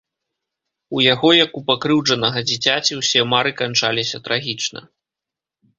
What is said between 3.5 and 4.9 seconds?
канчаліся трагічна.